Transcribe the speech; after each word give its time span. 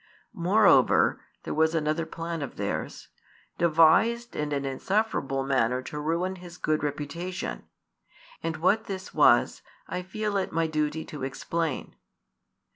Moreover 0.33 1.21
[there 1.43 1.53
was 1.53 1.75
another 1.75 2.07
plan 2.07 2.41
of 2.41 2.55
theirs] 2.55 3.09
devised 3.59 4.35
in 4.35 4.51
an 4.51 4.65
insufferable 4.65 5.43
manner 5.43 5.83
to 5.83 5.99
ruin 5.99 6.37
His 6.37 6.57
good 6.57 6.81
reputation; 6.81 7.65
and 8.41 8.57
what 8.57 8.85
this 8.85 9.13
was, 9.13 9.61
I 9.87 10.01
feel 10.01 10.37
it 10.37 10.51
my 10.51 10.65
duty 10.65 11.05
to 11.05 11.23
explain. 11.23 11.95